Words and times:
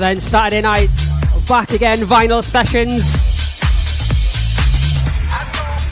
Then, 0.00 0.20
Saturday 0.20 0.60
night, 0.60 0.90
back 1.48 1.70
again, 1.70 1.98
vinyl 2.00 2.44
sessions. 2.44 3.14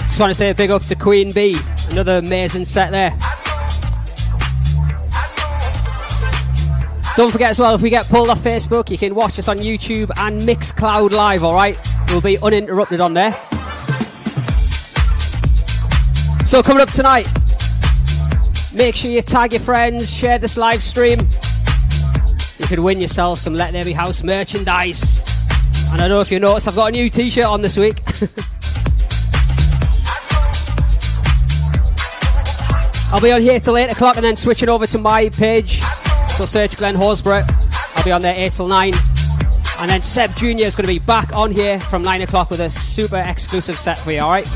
Just 0.07 0.21
want 0.21 0.31
to 0.31 0.35
say 0.35 0.51
a 0.51 0.55
big 0.55 0.71
up 0.71 0.85
to 0.85 0.95
Queen 0.95 1.33
Bee, 1.33 1.57
another 1.91 2.17
amazing 2.17 2.65
set 2.65 2.91
there. 2.91 3.11
Don't 7.17 7.31
forget 7.33 7.51
as 7.51 7.59
well, 7.59 7.75
if 7.75 7.81
we 7.81 7.91
get 7.91 8.07
pulled 8.09 8.29
off 8.29 8.41
Facebook, 8.41 8.91
you 8.91 8.99
can 8.99 9.15
watch 9.15 9.39
us 9.39 9.49
on 9.49 9.59
YouTube 9.59 10.11
and 10.17 10.43
Mixcloud 10.43 11.11
Live, 11.11 11.43
alright? 11.43 11.79
We'll 12.09 12.21
be 12.21 12.39
uninterrupted 12.39 13.01
on 13.01 13.15
there. 13.15 13.33
So, 16.47 16.63
coming 16.63 16.83
up 16.83 16.91
tonight, 16.91 17.27
make 18.75 18.97
sure 18.97 19.11
you 19.11 19.23
tag 19.23 19.53
your 19.53 19.61
friends, 19.61 20.13
share 20.13 20.39
this 20.39 20.57
live 20.57 20.83
stream. 20.83 21.19
You 22.65 22.69
could 22.69 22.79
win 22.79 22.99
yourself 22.99 23.41
some 23.41 23.53
Let 23.53 23.75
There 23.75 23.85
Be 23.85 23.93
House 23.93 24.23
merchandise. 24.23 25.23
And 25.93 26.01
I 26.01 26.09
don't 26.09 26.09
know 26.09 26.21
if 26.21 26.33
you 26.33 26.41
noticed, 26.41 26.67
I've 26.67 26.75
got 26.75 26.89
a 26.89 26.93
new 26.93 27.11
t 27.11 27.29
shirt 27.29 27.45
on 27.45 27.61
this 27.61 27.77
week. 27.77 27.99
I'll 33.13 33.21
be 33.21 33.33
on 33.33 33.43
here 33.43 33.61
till 33.61 33.77
8 33.77 33.93
o'clock 33.93 34.17
and 34.17 34.25
then 34.25 34.35
switching 34.35 34.71
over 34.71 34.87
to 34.87 34.97
my 34.97 35.29
page. 35.29 35.83
So 36.31 36.47
search 36.47 36.79
Glenn 36.79 36.95
Horsburgh. 36.95 37.45
I'll 37.97 38.05
be 38.05 38.13
on 38.13 38.23
there 38.23 38.35
8 38.35 38.55
till 38.55 38.69
9. 38.69 38.95
And 39.81 39.91
then 39.91 40.01
Seb 40.01 40.35
Jr. 40.35 40.47
is 40.47 40.75
going 40.75 40.87
to 40.87 40.87
be 40.87 41.01
back 41.01 41.37
on 41.37 41.53
here 41.53 41.79
from 41.79 42.01
9 42.01 42.23
o'clock 42.23 42.49
with 42.49 42.61
a 42.61 42.71
super 42.71 43.23
exclusive 43.27 43.79
set 43.79 43.99
for 43.99 44.11
you, 44.11 44.21
alright? 44.21 44.49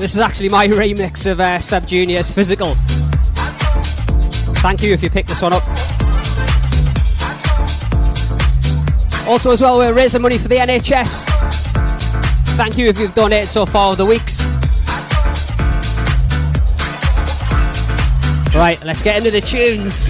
This 0.00 0.14
is 0.14 0.20
actually 0.20 0.48
my 0.48 0.66
remix 0.66 1.30
of 1.30 1.40
uh, 1.40 1.60
Seb 1.60 1.86
Jr.'s 1.86 2.32
Physical. 2.32 2.74
Thank 4.62 4.82
you 4.82 4.94
if 4.94 5.02
you 5.02 5.10
picked 5.10 5.28
this 5.28 5.42
one 5.42 5.52
up. 5.52 5.62
Also, 9.28 9.50
as 9.50 9.60
well, 9.60 9.76
we're 9.76 9.92
raising 9.92 10.22
money 10.22 10.38
for 10.38 10.48
the 10.48 10.56
NHS. 10.56 11.26
Thank 12.56 12.78
you 12.78 12.86
if 12.86 12.98
you've 12.98 13.14
donated 13.14 13.50
so 13.50 13.66
far 13.66 13.88
over 13.88 13.96
the 13.96 14.06
weeks. 14.06 14.42
Right, 18.54 18.82
let's 18.82 19.02
get 19.02 19.18
into 19.18 19.30
the 19.30 19.42
tunes. 19.42 20.00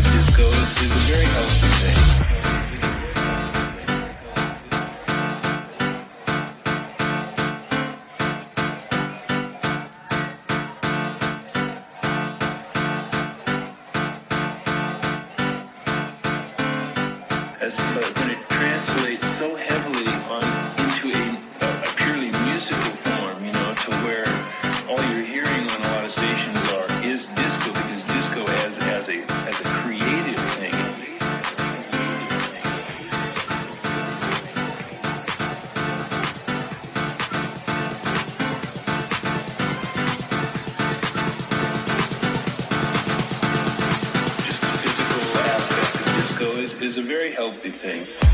is 46.90 46.98
a 46.98 47.02
very 47.02 47.30
healthy 47.30 47.70
thing. 47.70 48.29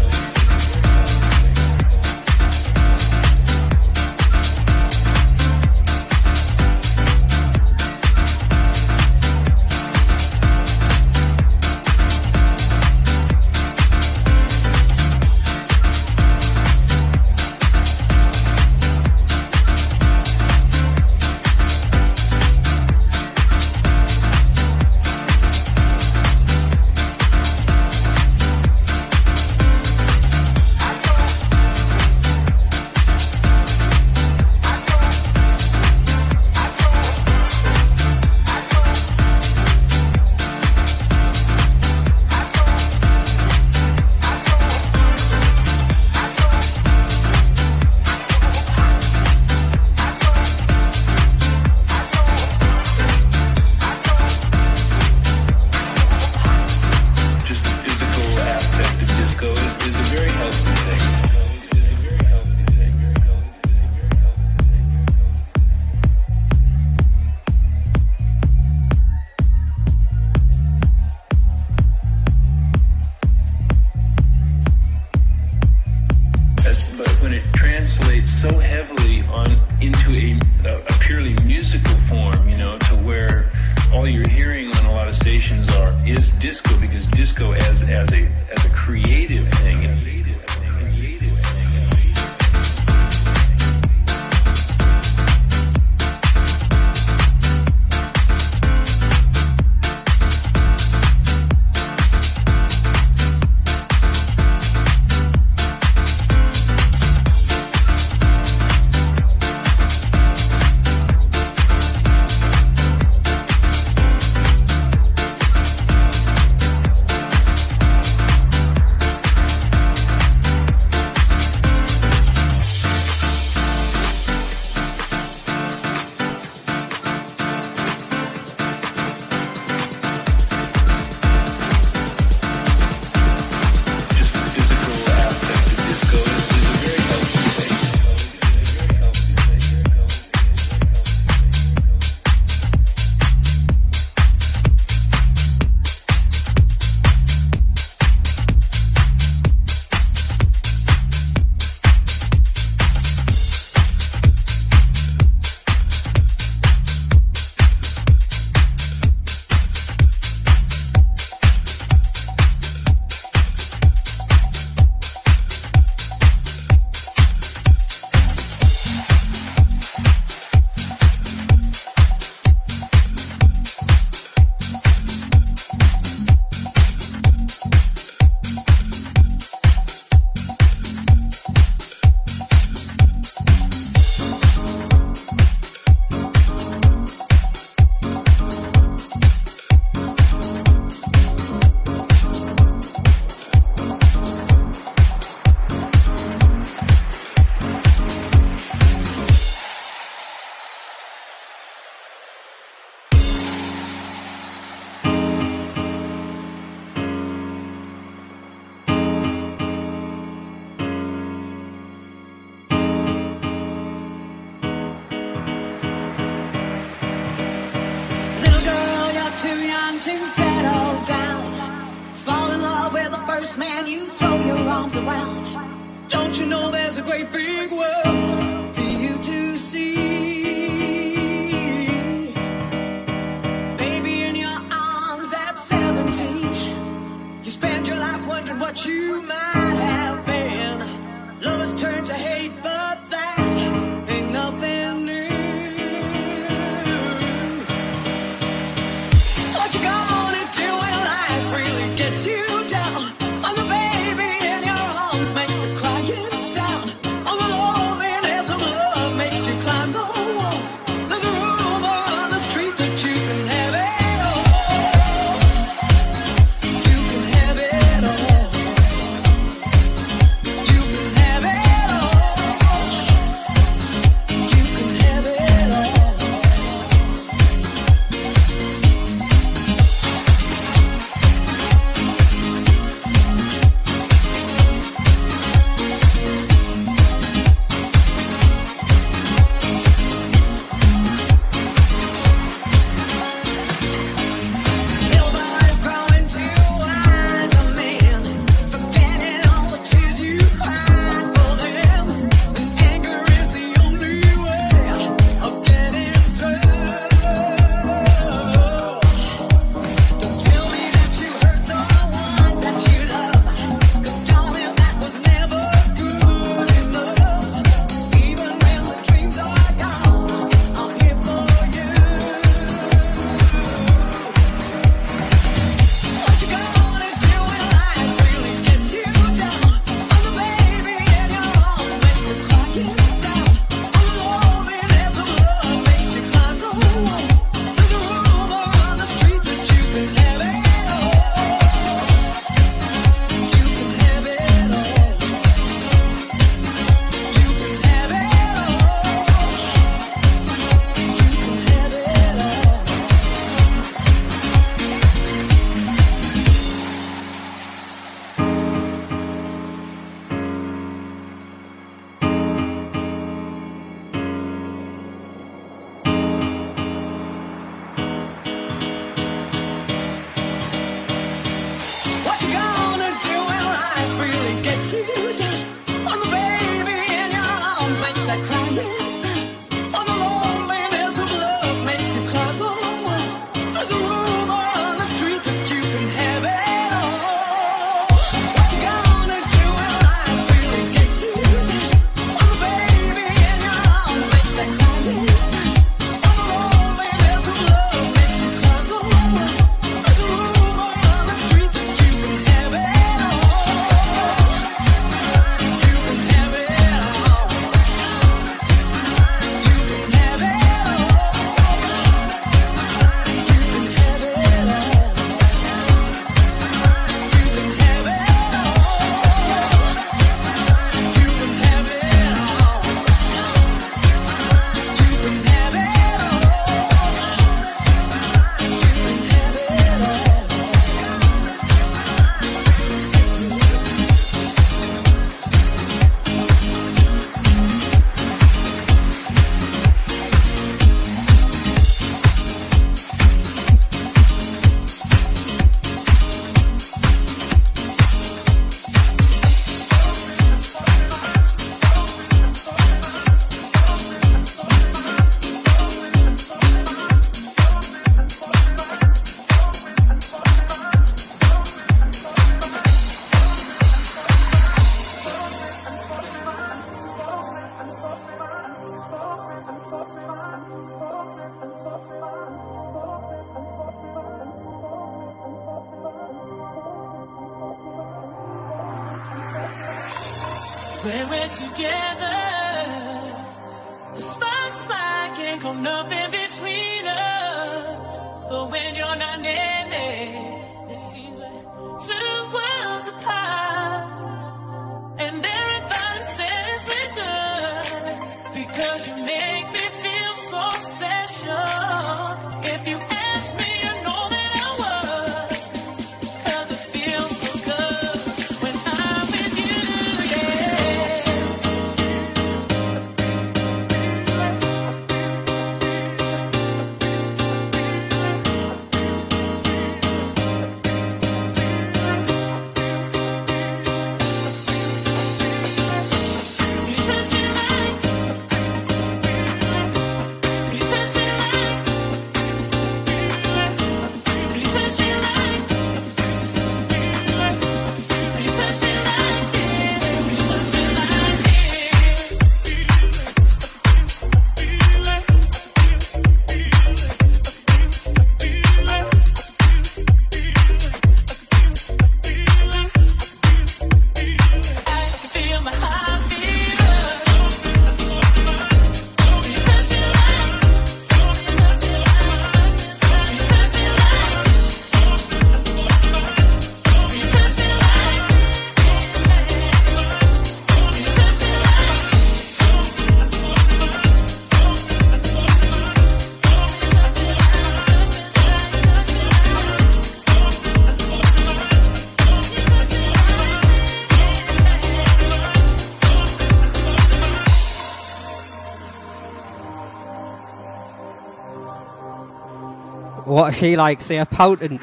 What 593.36 593.54
she 593.54 593.76
likes, 593.76 594.08
potent 594.24 594.80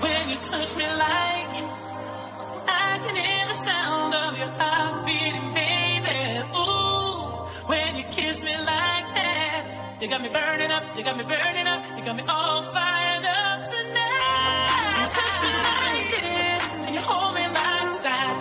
when 0.00 0.28
you 0.30 0.36
me 0.76 0.86
like? 0.86 1.56
See 9.98 9.98
her 9.98 10.08
got 10.08 10.22
me 10.22 10.28
burning 10.28 10.70
up, 10.70 10.84
you 10.96 11.02
got 11.02 11.16
me 11.16 11.24
burning 11.24 11.66
up, 11.66 11.82
you 11.98 12.04
got 12.04 12.14
me 12.14 12.22
up. 13.26 13.58
You 15.00 15.06
touch 15.18 15.36
me 15.42 15.50
like 15.66 16.08
this, 16.14 16.62
and 16.86 16.94
you 16.94 17.00
hold 17.00 17.34
me 17.34 17.42
like 17.42 18.02
that. 18.06 18.36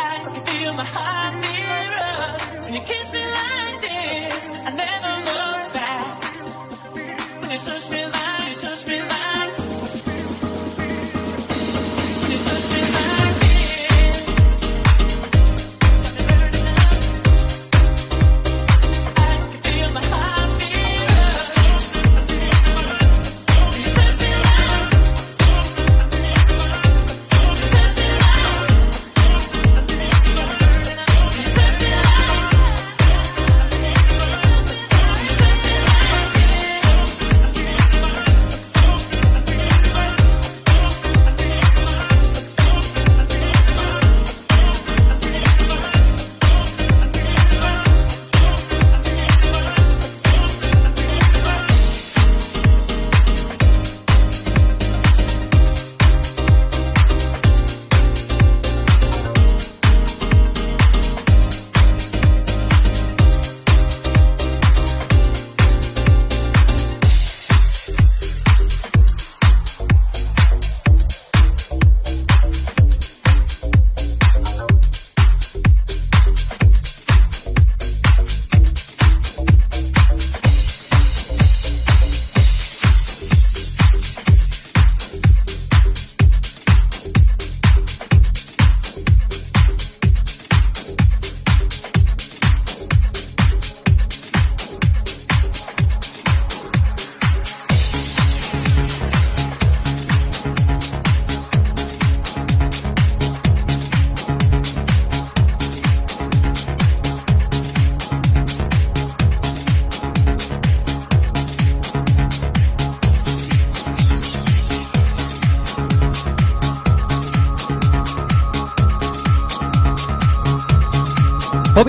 I 0.00 0.14
can 0.32 0.46
feel 0.46 0.72
my 0.74 0.84
heart 0.84 1.34
nearer 1.44 2.64
when 2.64 2.74
you 2.74 2.80
kiss 2.80 3.06
me 3.12 3.22
like 3.38 3.80
this. 3.82 4.48
I 4.66 4.70
never 4.74 5.03
back 7.54 8.38
when 8.40 8.48
you 8.48 8.54
touch 8.56 8.86
me 8.86 9.00
like, 9.00 9.13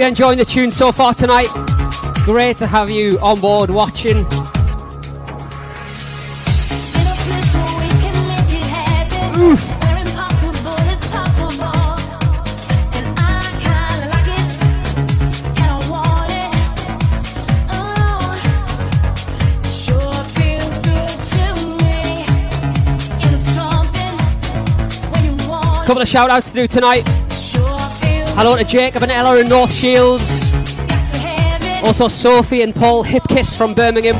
you 0.05 0.09
enjoying 0.09 0.37
the 0.37 0.45
tune 0.45 0.71
so 0.71 0.91
far 0.91 1.13
tonight. 1.13 1.47
Great 2.25 2.57
to 2.57 2.67
have 2.67 2.89
you 2.91 3.17
on 3.21 3.39
board 3.39 3.69
watching. 3.69 4.17
Oof. 9.37 9.71
Couple 25.85 26.01
of 26.01 26.07
shout 26.07 26.31
outs 26.31 26.51
do 26.51 26.67
tonight. 26.67 27.24
Hello 28.37 28.57
to 28.57 28.65
Jacob 28.65 29.01
and 29.01 29.13
Ella 29.13 29.37
in 29.37 29.47
North 29.47 29.71
Shields. 29.71 30.53
Also 31.85 32.09
Sophie 32.09 32.63
and 32.63 32.75
Paul 32.75 33.05
Hipkiss 33.05 33.57
from 33.57 33.73
Birmingham. 33.73 34.17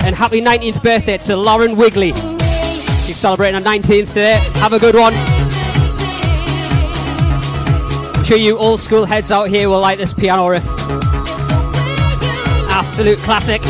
And 0.00 0.16
happy 0.16 0.40
19th 0.40 0.82
birthday 0.82 1.16
to 1.18 1.36
Lauren 1.36 1.76
Wigley. 1.76 2.12
She's 3.06 3.16
celebrating 3.16 3.60
her 3.60 3.64
19th 3.64 4.08
today. 4.08 4.38
Have 4.54 4.72
a 4.72 4.80
good 4.80 4.96
one. 4.96 5.14
I'm 8.16 8.24
sure 8.24 8.36
you 8.36 8.58
old 8.58 8.80
school 8.80 9.04
heads 9.04 9.30
out 9.30 9.48
here 9.48 9.68
will 9.68 9.78
like 9.78 9.96
this 9.96 10.12
piano 10.12 10.48
riff. 10.48 10.66
Absolute 12.68 13.18
classic. 13.18 13.62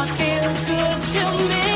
Sure 0.00 0.16
feels 0.16 0.66
good 0.66 1.02
to 1.12 1.48
me. 1.48 1.69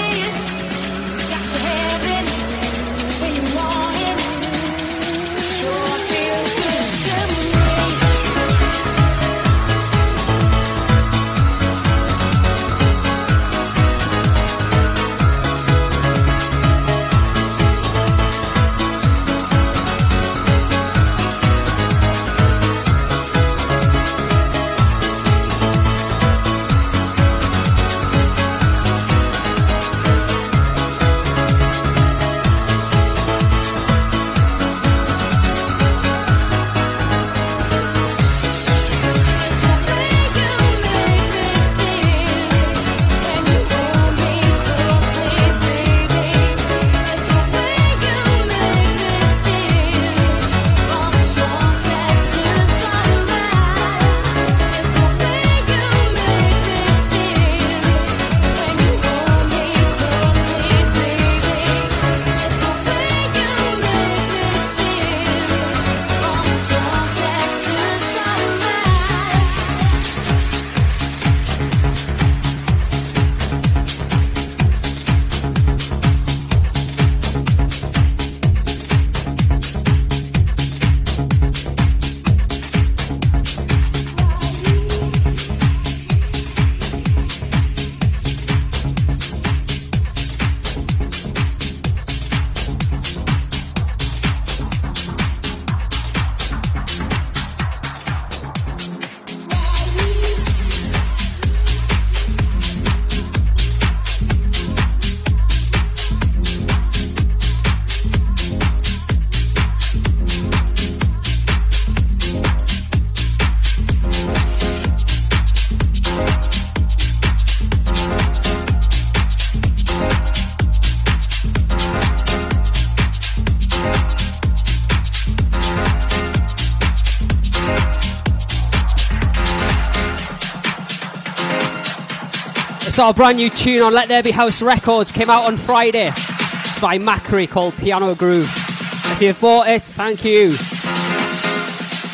It's 132.95 133.01
our 133.01 133.13
brand 133.13 133.39
new 133.39 133.51
tune 133.51 133.83
on 133.83 133.93
Let 133.93 134.07
There 134.07 134.23
Be 134.23 134.31
House 134.31 134.63
Records. 134.63 135.11
Came 135.11 135.29
out 135.29 135.47
on 135.47 135.57
Friday. 135.57 136.13
It's 136.15 136.79
by 136.79 136.97
Macri 136.97 137.51
called 137.51 137.75
Piano 137.75 138.15
Groove. 138.15 138.49
If 138.49 139.21
you've 139.21 139.41
bought 139.41 139.69
it, 139.69 139.83
thank 139.83 140.25
you. 140.25 140.51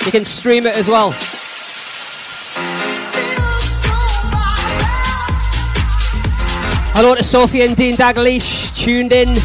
You 0.07 0.11
can 0.11 0.25
stream 0.25 0.65
it 0.65 0.75
as 0.75 0.89
well. 0.89 1.13
Hello 6.95 7.15
to 7.15 7.23
Sophie 7.23 7.61
and 7.61 7.77
Dean 7.77 7.97
Daglish, 7.97 8.75
tuned 8.75 9.13
in. 9.13 9.37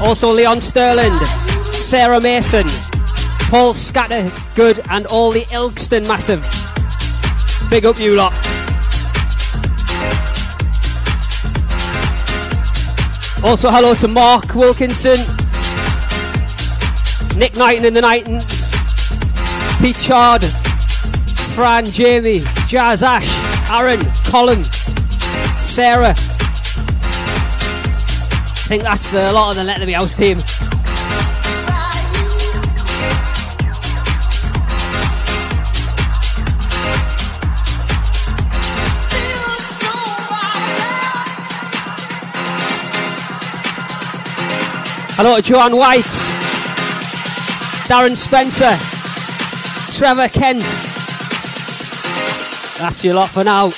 Also 0.00 0.30
Leon 0.30 0.58
Sterland, 0.58 1.26
Sarah 1.74 2.20
Mason, 2.20 2.68
Paul 3.50 3.74
Scattergood, 3.74 4.86
and 4.92 5.06
all 5.06 5.32
the 5.32 5.42
Ilkeston 5.46 6.06
Massive. 6.06 6.46
Big 7.68 7.84
up 7.84 7.98
you 7.98 8.14
lot. 8.14 8.37
Also, 13.44 13.70
hello 13.70 13.94
to 13.94 14.08
Mark 14.08 14.54
Wilkinson, 14.56 15.16
Nick 17.38 17.54
Knighton 17.56 17.84
and 17.84 17.94
the 17.94 18.00
Knightons, 18.00 18.72
Pete 19.80 19.96
Chard, 19.96 20.42
Fran, 21.54 21.84
Jamie, 21.84 22.40
Jazz 22.66 23.04
Ash, 23.04 23.28
Aaron, 23.70 24.00
Colin, 24.24 24.64
Sarah. 25.62 26.10
I 26.10 26.14
think 28.66 28.82
that's 28.82 29.08
the, 29.12 29.30
a 29.30 29.32
lot 29.32 29.50
of 29.50 29.56
the 29.56 29.64
Let 29.64 29.78
There 29.78 29.86
Be 29.86 29.92
House 29.92 30.16
team. 30.16 30.38
Hello 45.20 45.34
to 45.34 45.42
Joanne 45.42 45.74
White, 45.74 46.04
Darren 47.88 48.16
Spencer, 48.16 48.70
Trevor 49.98 50.28
Kent. 50.28 50.62
That's 52.78 53.02
your 53.02 53.14
lot 53.14 53.30
for 53.30 53.42
now. 53.42 53.72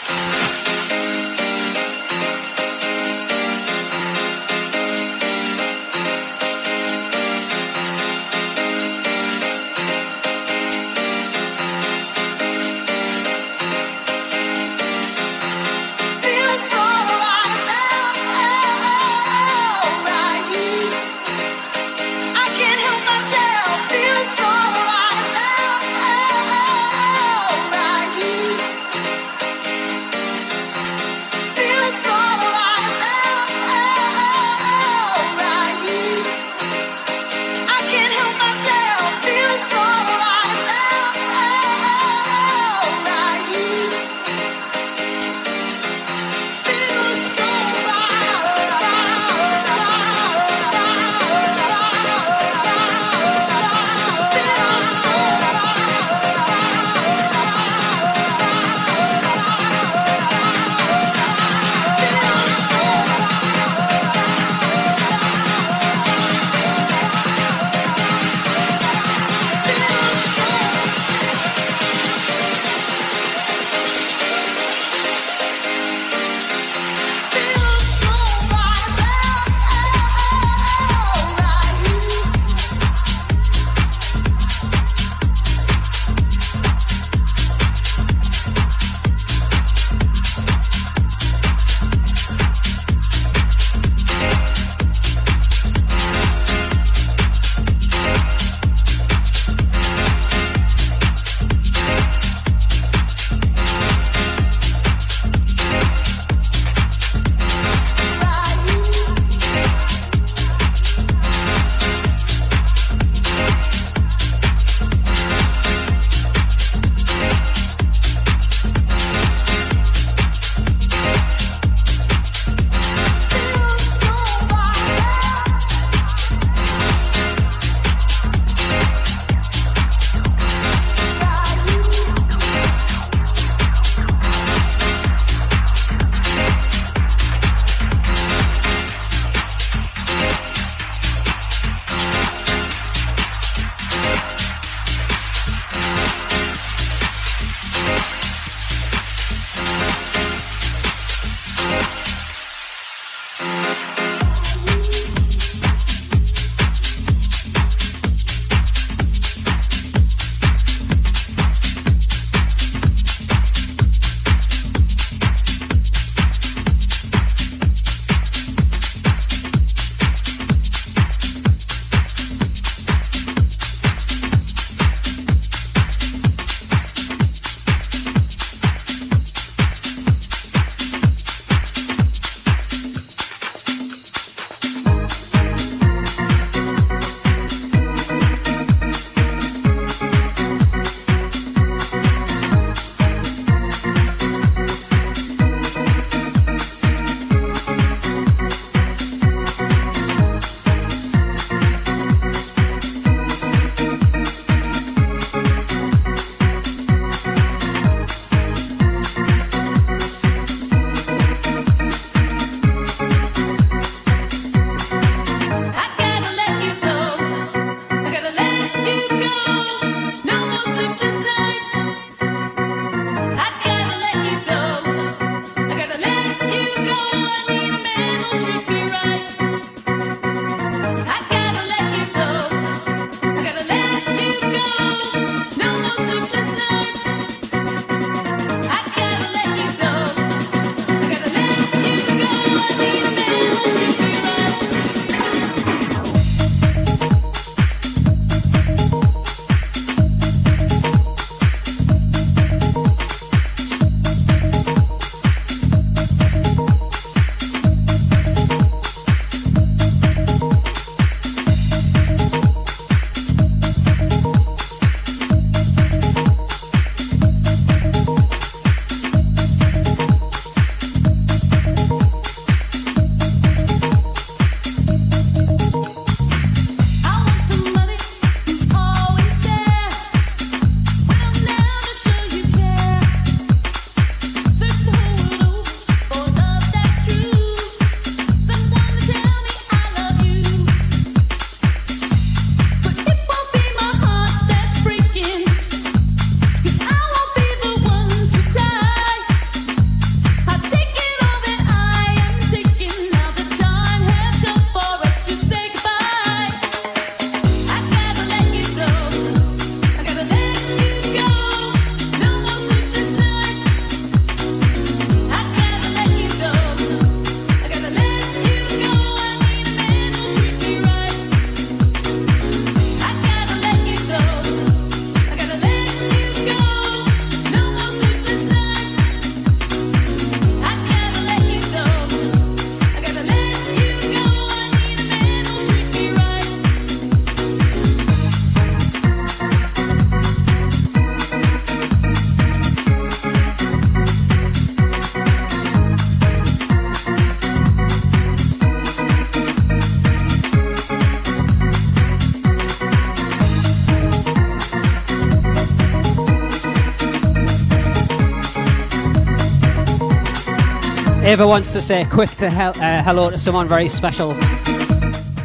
Ava 361.30 361.46
wants 361.46 361.72
to 361.74 361.80
say 361.80 362.02
a 362.02 362.06
quick 362.06 362.28
to 362.30 362.50
hel- 362.50 362.74
uh, 362.80 363.04
hello 363.04 363.30
to 363.30 363.38
someone 363.38 363.68
very 363.68 363.88
special. 363.88 364.34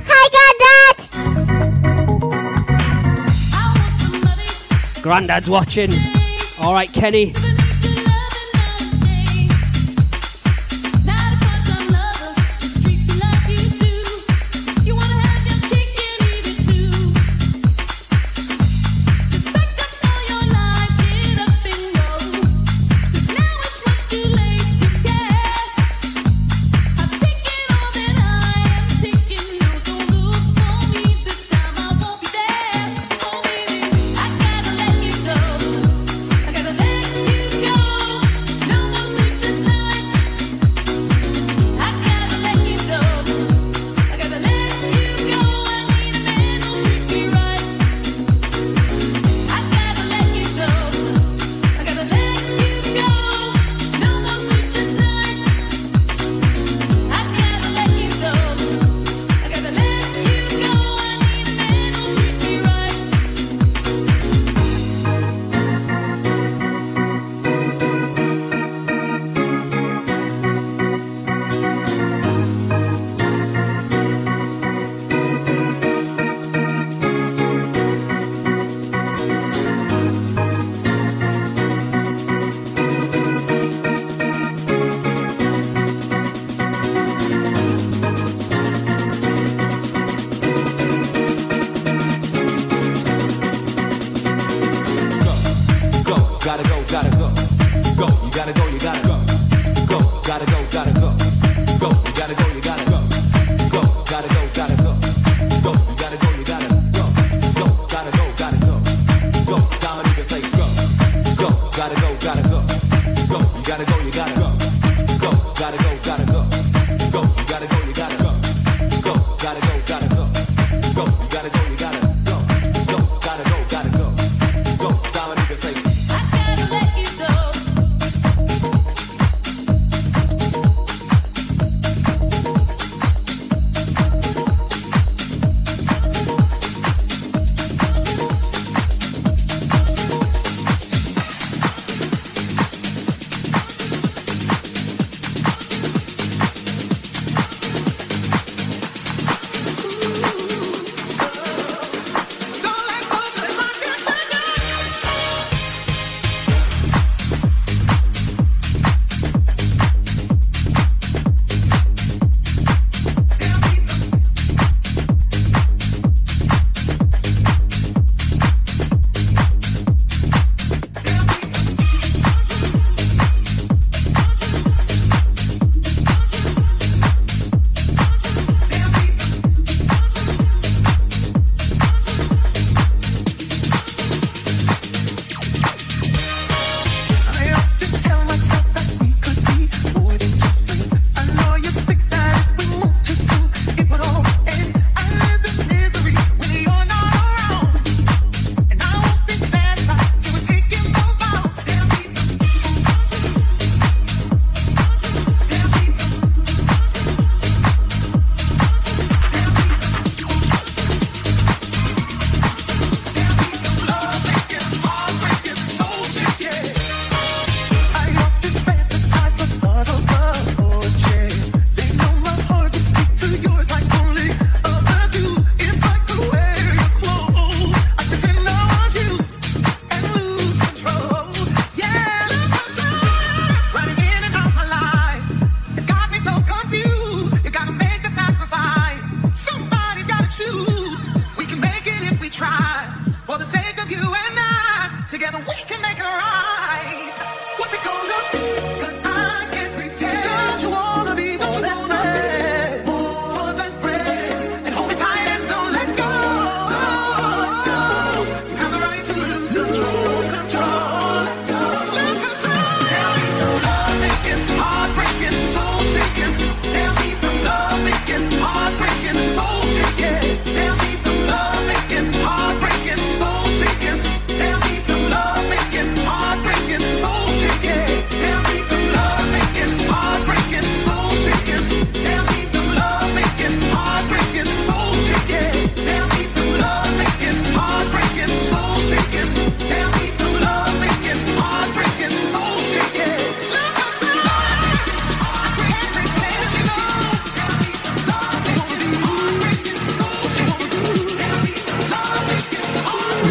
Hi, 0.07 0.97
Granddad! 4.97 5.03
Granddad's 5.03 5.47
watching. 5.47 5.91
All 6.59 6.73
right, 6.73 6.91
Kenny. 6.91 7.33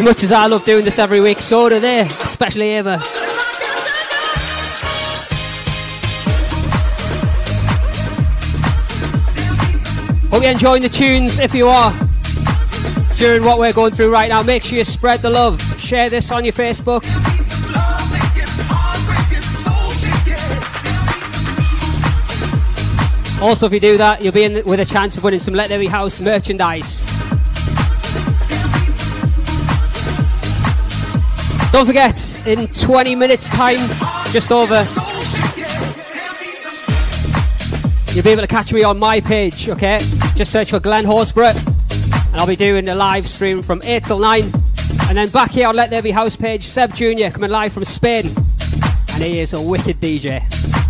Much 0.05 0.23
as 0.23 0.31
I 0.31 0.45
love 0.45 0.63
doing 0.65 0.85
this 0.85 0.99
every 0.99 1.19
week, 1.19 1.41
so 1.41 1.67
do 1.67 1.79
they, 1.79 2.01
especially 2.01 2.73
Ava. 2.73 2.97
Hope 10.29 10.43
you're 10.43 10.51
enjoying 10.51 10.83
the 10.83 10.89
tunes. 10.89 11.39
If 11.39 11.55
you 11.55 11.67
are, 11.67 11.91
during 13.15 13.43
what 13.43 13.57
we're 13.57 13.73
going 13.73 13.93
through 13.93 14.13
right 14.13 14.29
now, 14.29 14.43
make 14.43 14.63
sure 14.63 14.77
you 14.77 14.83
spread 14.83 15.21
the 15.21 15.31
love. 15.31 15.59
Share 15.79 16.07
this 16.11 16.29
on 16.29 16.45
your 16.45 16.53
Facebooks. 16.53 17.15
Also, 23.41 23.65
if 23.65 23.73
you 23.73 23.79
do 23.79 23.97
that, 23.97 24.21
you'll 24.21 24.33
be 24.33 24.43
in 24.43 24.63
with 24.65 24.79
a 24.79 24.85
chance 24.85 25.17
of 25.17 25.23
winning 25.23 25.39
some 25.39 25.55
Let 25.55 25.69
There 25.69 25.79
Be 25.79 25.87
House 25.87 26.19
merchandise. 26.19 27.04
Don't 31.75 31.85
forget, 31.85 32.47
in 32.47 32.67
20 32.67 33.15
minutes' 33.15 33.49
time, 33.49 33.75
just 34.31 34.49
over, 34.49 34.81
you'll 38.13 38.23
be 38.23 38.29
able 38.29 38.43
to 38.43 38.47
catch 38.47 38.71
me 38.71 38.83
on 38.83 38.97
my 38.97 39.19
page, 39.19 39.67
okay? 39.67 39.99
Just 40.35 40.53
search 40.53 40.69
for 40.69 40.79
Glenn 40.79 41.03
Horsburgh, 41.03 41.53
and 42.31 42.35
I'll 42.37 42.47
be 42.47 42.55
doing 42.55 42.87
a 42.87 42.95
live 42.95 43.27
stream 43.27 43.61
from 43.61 43.81
8 43.83 44.05
till 44.05 44.19
9. 44.19 44.43
And 45.09 45.17
then 45.17 45.27
back 45.27 45.51
here 45.51 45.67
on 45.67 45.75
Let 45.75 45.89
There 45.89 46.01
Be 46.01 46.11
House 46.11 46.37
page, 46.37 46.65
Seb 46.65 46.95
Jr. 46.95 47.27
coming 47.29 47.51
live 47.51 47.73
from 47.73 47.83
Spain. 47.83 48.25
And 49.13 49.21
he 49.21 49.41
is 49.41 49.51
a 49.51 49.61
wicked 49.61 49.99
DJ. 49.99 50.84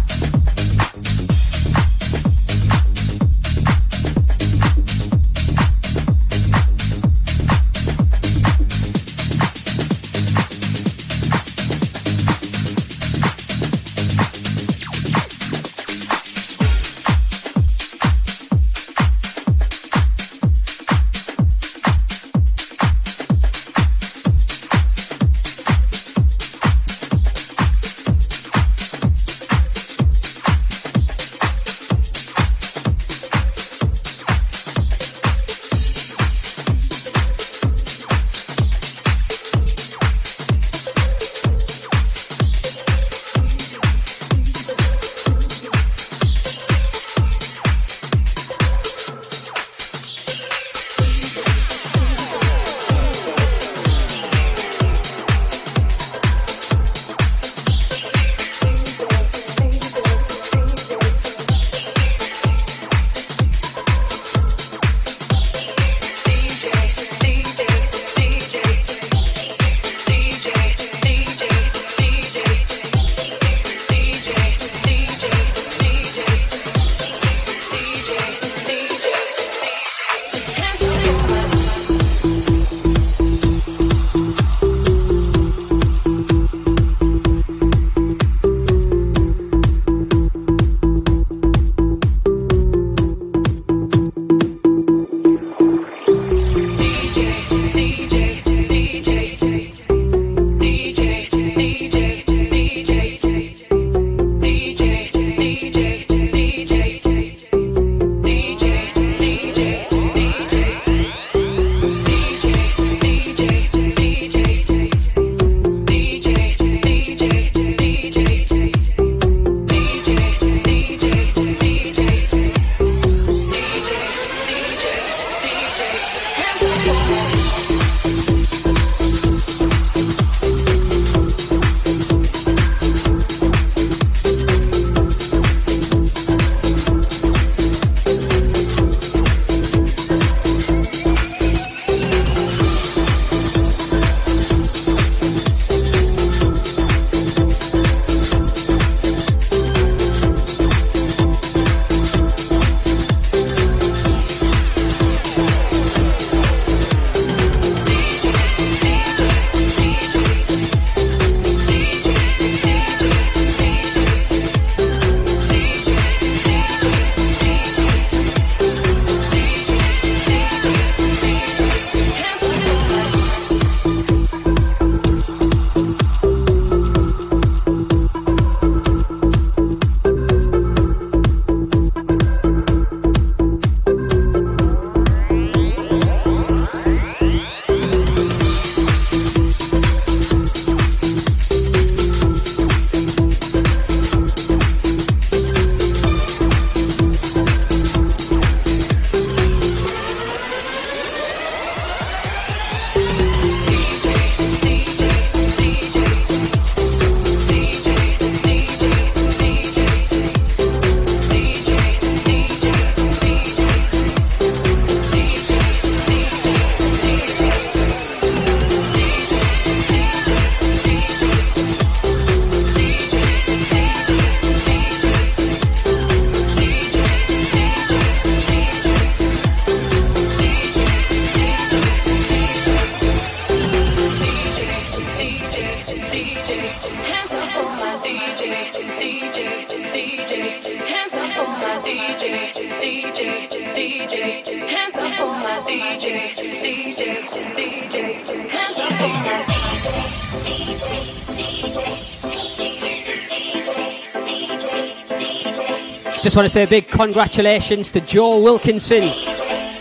Just 256.35 256.41
want 256.41 256.45
to 256.47 256.53
say 256.53 256.63
a 256.63 256.67
big 256.67 256.89
congratulations 256.89 257.91
to 257.91 258.01
Joe 258.01 258.43
Wilkinson. 258.43 259.09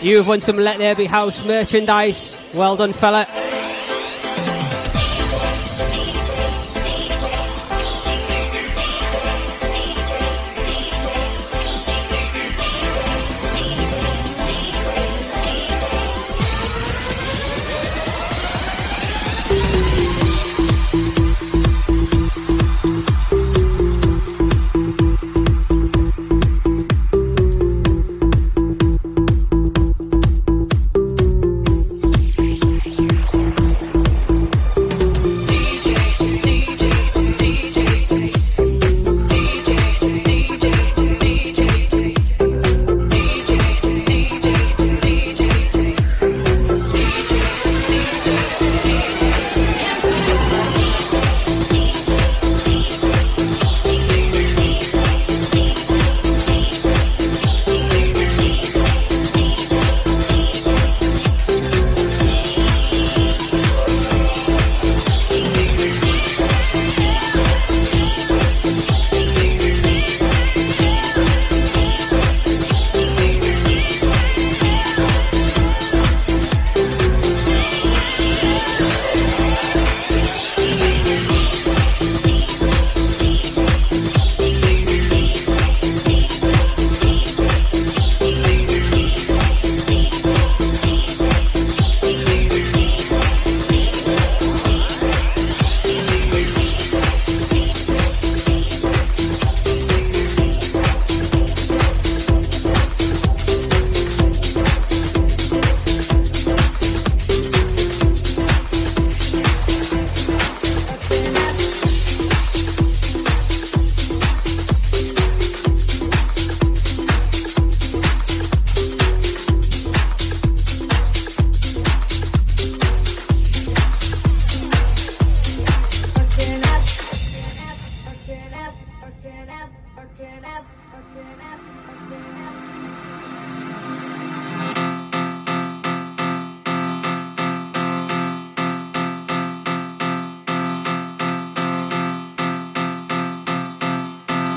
You've 0.01 0.25
won 0.25 0.39
some 0.39 0.55
Let 0.55 0.77
There 0.77 0.95
Be 0.95 1.03
House 1.03 1.43
merchandise. 1.43 2.49
Well 2.55 2.77
done, 2.77 2.93
fella. 2.93 3.27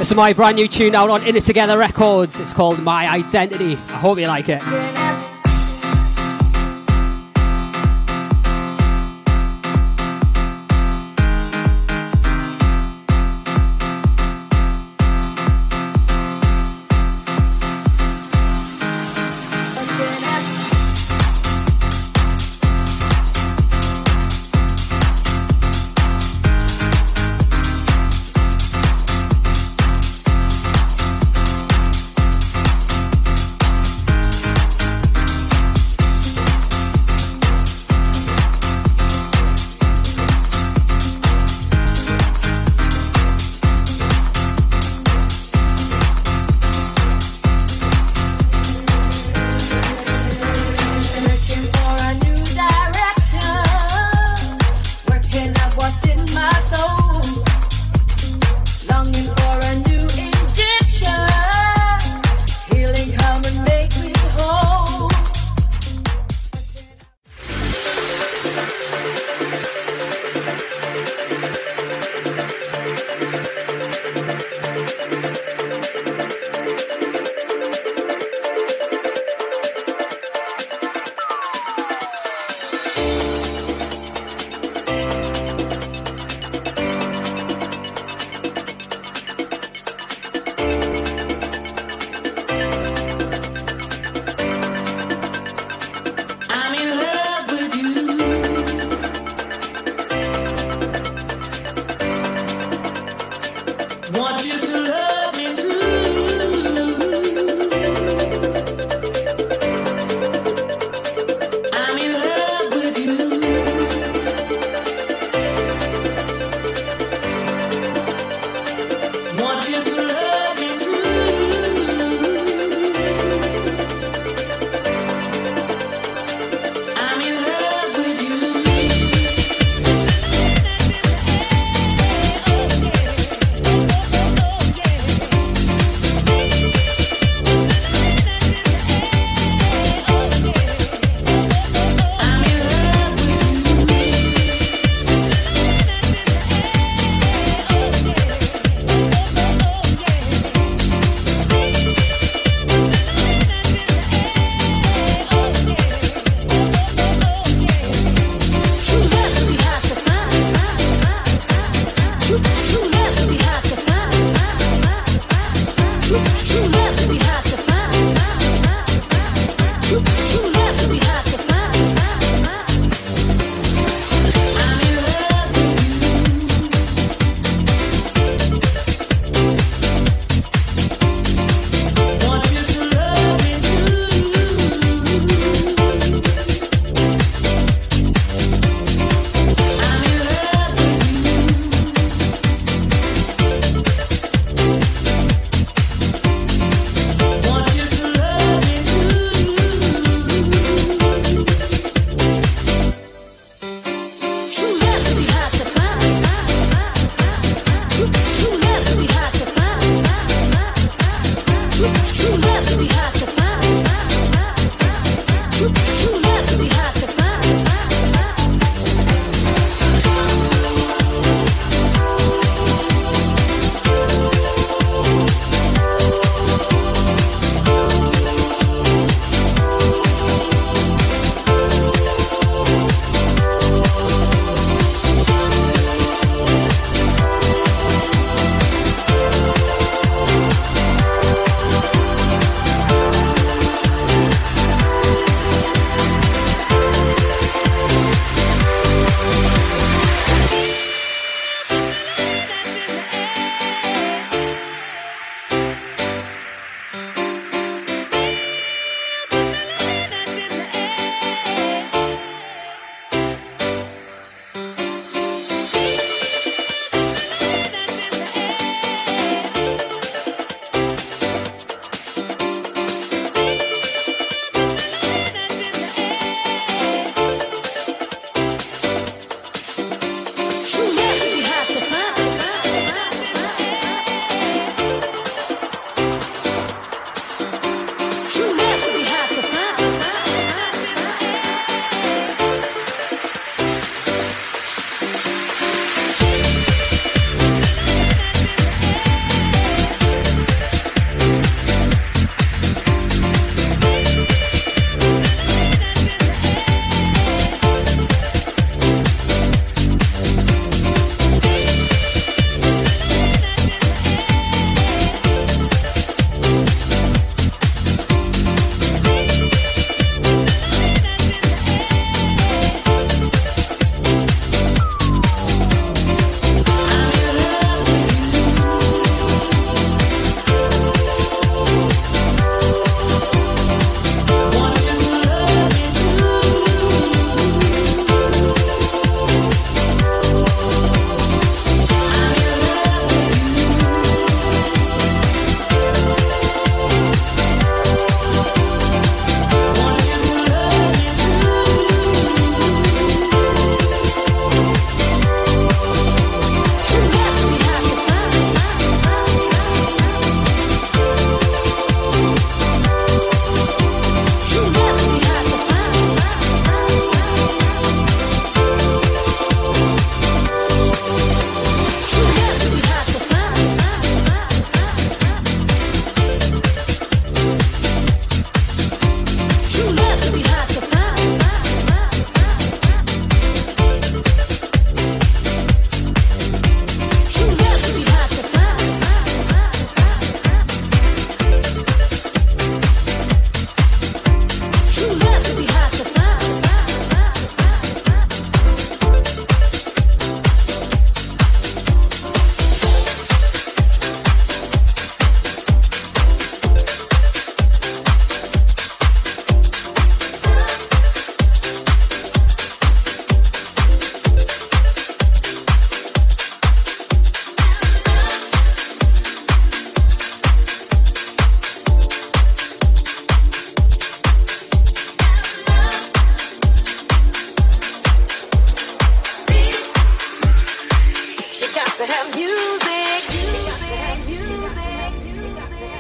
Is 0.09 0.15
my 0.15 0.33
brand 0.33 0.57
new 0.57 0.67
tune 0.69 0.95
out 0.95 1.11
on 1.11 1.23
In 1.23 1.37
It 1.37 1.43
Together 1.43 1.77
Records. 1.77 2.41
It's 2.41 2.55
called 2.55 2.83
My 2.83 3.07
Identity. 3.07 3.75
I 3.75 3.99
hope 3.99 4.19
you 4.19 4.27
like 4.27 4.49
it. 4.49 4.98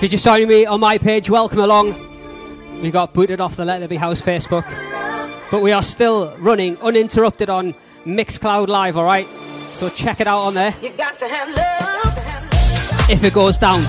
You're 0.08 0.18
joining 0.18 0.48
me 0.48 0.64
on 0.64 0.80
my 0.80 0.96
page, 0.96 1.28
welcome 1.28 1.58
along. 1.58 1.94
We 2.80 2.90
got 2.90 3.12
booted 3.12 3.42
off 3.42 3.56
the 3.56 3.66
Let 3.66 3.80
There 3.80 3.88
Be 3.88 3.96
House 3.96 4.22
Facebook, 4.22 4.64
but 5.50 5.60
we 5.60 5.70
are 5.72 5.82
still 5.82 6.34
running 6.38 6.78
uninterrupted 6.78 7.50
on 7.50 7.74
Mixcloud 8.06 8.68
Live, 8.68 8.96
alright? 8.96 9.28
So 9.72 9.90
check 9.90 10.20
it 10.20 10.26
out 10.26 10.38
on 10.38 10.54
there. 10.54 10.74
You 10.80 10.88
got 10.92 11.18
to 11.18 11.28
have 11.28 11.48
love. 11.50 13.10
If 13.10 13.22
it 13.22 13.34
goes 13.34 13.58
down. 13.58 13.82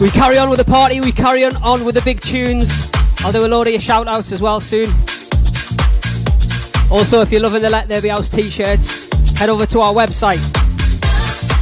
We 0.00 0.08
carry 0.08 0.38
on 0.38 0.48
with 0.48 0.58
the 0.58 0.66
party, 0.66 1.00
we 1.00 1.12
carry 1.12 1.44
on, 1.44 1.56
on 1.56 1.84
with 1.84 1.96
the 1.96 2.02
big 2.02 2.22
tunes. 2.22 2.90
I'll 3.18 3.32
do 3.32 3.44
a 3.44 3.48
load 3.48 3.66
of 3.66 3.74
your 3.74 3.82
shout 3.82 4.08
outs 4.08 4.32
as 4.32 4.40
well 4.40 4.60
soon. 4.60 4.88
Also, 6.90 7.20
if 7.20 7.30
you're 7.30 7.42
loving 7.42 7.60
the 7.60 7.68
Let 7.68 7.86
There 7.86 8.00
Be 8.00 8.08
House 8.08 8.30
t 8.30 8.48
shirts, 8.48 9.10
head 9.38 9.50
over 9.50 9.66
to 9.66 9.80
our 9.80 9.92
website 9.92 10.65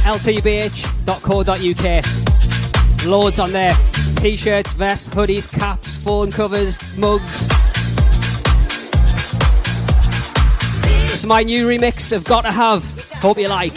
ltbh.co.uk. 0.05 1.85
Loads 3.05 3.39
on 3.39 3.51
there. 3.51 3.75
T-shirts, 4.17 4.73
vests, 4.73 5.09
hoodies, 5.09 5.51
caps, 5.51 5.97
phone 5.97 6.31
covers, 6.31 6.77
mugs. 6.97 7.47
This 10.83 11.15
is 11.15 11.25
my 11.25 11.43
new 11.43 11.67
remix 11.67 12.15
of 12.15 12.23
Got 12.23 12.41
to 12.41 12.51
Have. 12.51 12.83
Hope 13.13 13.37
you 13.39 13.47
like. 13.47 13.75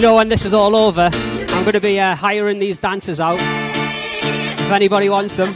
You 0.00 0.06
know, 0.06 0.14
when 0.14 0.30
this 0.30 0.46
is 0.46 0.54
all 0.54 0.74
over, 0.74 1.10
I'm 1.12 1.62
going 1.62 1.74
to 1.74 1.80
be 1.80 2.00
uh, 2.00 2.16
hiring 2.16 2.58
these 2.58 2.78
dancers 2.78 3.20
out. 3.20 3.38
If 3.38 4.72
anybody 4.72 5.10
wants 5.10 5.36
them. 5.36 5.52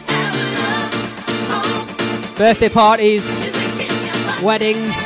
Birthday 2.36 2.68
parties, 2.68 3.26
weddings, 4.42 4.98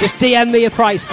just 0.00 0.16
DM 0.16 0.50
me 0.50 0.64
a 0.64 0.72
price. 0.72 1.08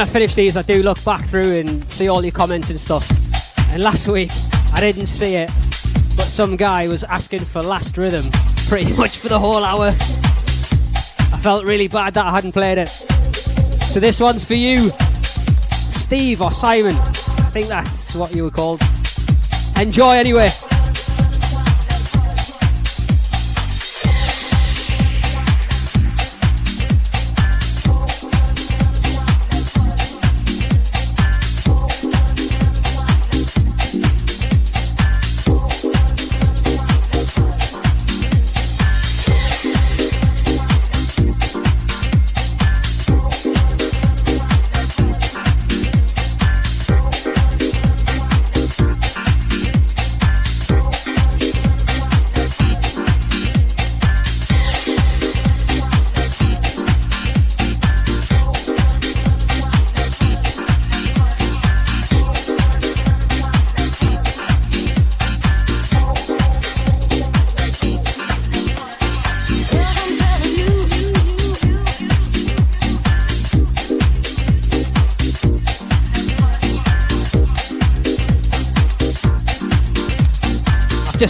When 0.00 0.08
I 0.08 0.12
finish 0.12 0.34
these, 0.34 0.56
I 0.56 0.62
do 0.62 0.82
look 0.82 1.04
back 1.04 1.26
through 1.26 1.58
and 1.58 1.90
see 1.90 2.08
all 2.08 2.24
your 2.24 2.32
comments 2.32 2.70
and 2.70 2.80
stuff. 2.80 3.06
And 3.70 3.82
last 3.82 4.08
week, 4.08 4.30
I 4.72 4.80
didn't 4.80 5.08
see 5.08 5.34
it, 5.34 5.50
but 6.16 6.24
some 6.24 6.56
guy 6.56 6.88
was 6.88 7.04
asking 7.04 7.44
for 7.44 7.62
last 7.62 7.98
rhythm 7.98 8.24
pretty 8.66 8.94
much 8.94 9.18
for 9.18 9.28
the 9.28 9.38
whole 9.38 9.62
hour. 9.62 9.88
I 9.88 11.38
felt 11.42 11.66
really 11.66 11.86
bad 11.86 12.14
that 12.14 12.24
I 12.24 12.30
hadn't 12.30 12.52
played 12.52 12.78
it. 12.78 12.88
So 13.88 14.00
this 14.00 14.20
one's 14.20 14.42
for 14.42 14.54
you, 14.54 14.90
Steve 15.90 16.40
or 16.40 16.50
Simon. 16.50 16.96
I 16.96 17.50
think 17.52 17.68
that's 17.68 18.14
what 18.14 18.34
you 18.34 18.44
were 18.44 18.50
called. 18.50 18.80
Enjoy 19.76 20.12
anyway. 20.12 20.48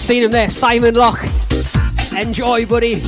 Seen 0.01 0.23
him 0.23 0.33
there, 0.33 0.49
Simon 0.49 0.95
Locke. 0.95 1.25
Enjoy, 2.17 2.65
buddy. 2.65 3.03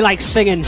Like 0.00 0.20
singing. 0.20 0.64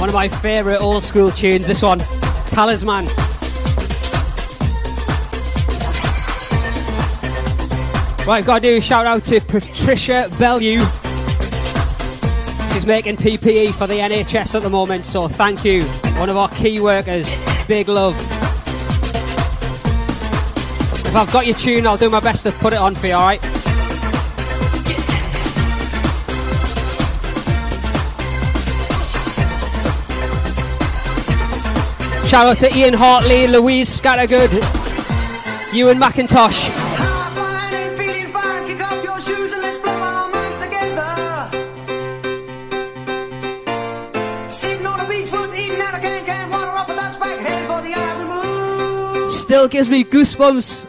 One 0.00 0.08
of 0.08 0.14
my 0.14 0.28
favourite 0.28 0.78
old 0.78 1.04
school 1.04 1.30
tunes, 1.30 1.66
this 1.66 1.82
one, 1.82 1.98
Talisman. 2.46 3.06
Right, 8.26 8.44
got 8.44 8.62
to 8.62 8.68
do 8.68 8.76
a 8.76 8.80
shout 8.80 9.06
out 9.06 9.24
to 9.24 9.40
Patricia 9.40 10.30
Bellew. 10.38 10.80
She's 12.72 12.86
making 12.86 13.16
PPE 13.16 13.72
for 13.74 13.86
the 13.86 13.94
NHS 13.94 14.54
at 14.54 14.62
the 14.62 14.70
moment, 14.70 15.06
so 15.06 15.28
thank 15.28 15.64
you. 15.64 15.82
One 16.18 16.28
of 16.28 16.36
our 16.36 16.48
key 16.50 16.80
workers. 16.80 17.34
Big 17.66 17.88
love. 17.88 18.14
If 21.06 21.16
I've 21.16 21.32
got 21.32 21.46
your 21.46 21.56
tune, 21.56 21.86
I'll 21.86 21.96
do 21.96 22.10
my 22.10 22.20
best 22.20 22.44
to 22.44 22.52
put 22.52 22.74
it 22.74 22.78
on 22.78 22.94
for 22.94 23.06
you, 23.06 23.14
alright? 23.14 23.47
Shout 32.28 32.46
out 32.46 32.58
to 32.58 32.76
Ian 32.76 32.92
Hartley, 32.92 33.46
Louise 33.46 33.88
Scattergood, 33.88 34.52
Ewan 35.72 35.98
McIntosh. 35.98 36.68
Still 49.32 49.68
gives 49.68 49.88
me 49.88 50.04
goosebumps 50.04 50.86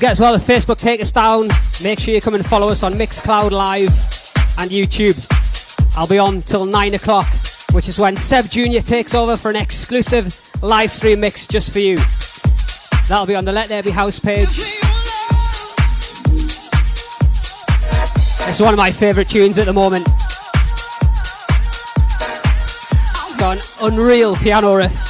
forget 0.00 0.12
as 0.12 0.20
well 0.20 0.32
the 0.32 0.42
Facebook 0.42 0.78
take 0.78 1.02
us 1.02 1.10
down. 1.10 1.46
Make 1.82 1.98
sure 1.98 2.14
you 2.14 2.22
come 2.22 2.34
and 2.34 2.46
follow 2.46 2.70
us 2.70 2.82
on 2.82 2.94
Mixcloud 2.94 3.50
Live 3.50 3.90
and 4.56 4.70
YouTube. 4.70 5.14
I'll 5.94 6.06
be 6.06 6.18
on 6.18 6.40
till 6.40 6.64
nine 6.64 6.94
o'clock, 6.94 7.26
which 7.72 7.86
is 7.86 7.98
when 7.98 8.16
Seb 8.16 8.48
Jr. 8.48 8.78
takes 8.78 9.14
over 9.14 9.36
for 9.36 9.50
an 9.50 9.56
exclusive 9.56 10.34
live 10.62 10.90
stream 10.90 11.20
mix 11.20 11.46
just 11.46 11.70
for 11.70 11.80
you. 11.80 11.98
That'll 13.08 13.26
be 13.26 13.34
on 13.34 13.44
the 13.44 13.52
Let 13.52 13.68
There 13.68 13.82
Be 13.82 13.90
House 13.90 14.18
page. 14.18 14.48
It's 18.48 18.58
one 18.58 18.72
of 18.72 18.78
my 18.78 18.90
favourite 18.90 19.28
tunes 19.28 19.58
at 19.58 19.66
the 19.66 19.74
moment. 19.74 20.08
It's 23.26 23.36
got 23.36 23.58
an 23.58 23.92
unreal 23.92 24.34
piano 24.36 24.76
riff. 24.76 25.09